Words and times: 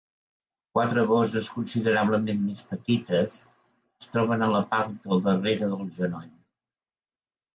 Quatre 0.77 1.01
bosses 1.09 1.49
considerablement 1.57 2.39
més 2.45 2.63
petites 2.71 3.35
es 4.03 4.09
troben 4.15 4.45
a 4.45 4.49
la 4.55 4.61
part 4.71 4.97
del 5.03 5.21
darrere 5.27 5.69
del 5.75 5.87
genoll. 5.99 6.27